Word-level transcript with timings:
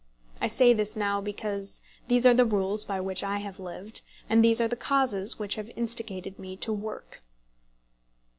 I 0.41 0.47
say 0.47 0.73
this 0.73 0.95
now, 0.95 1.21
because 1.21 1.79
these 2.07 2.25
are 2.25 2.33
the 2.33 2.43
rules 2.43 2.85
by 2.85 2.99
which 2.99 3.23
I 3.23 3.37
have 3.37 3.59
lived, 3.59 4.01
and 4.27 4.43
these 4.43 4.59
are 4.59 4.67
the 4.67 4.75
causes 4.75 5.37
which 5.37 5.53
have 5.57 5.69
instigated 5.75 6.39
me 6.39 6.57
to 6.57 6.73
work. 6.73 7.21